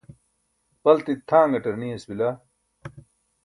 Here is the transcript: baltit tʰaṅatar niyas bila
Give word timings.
baltit 0.83 1.19
tʰaṅatar 1.29 1.75
niyas 1.77 2.03
bila 2.09 2.29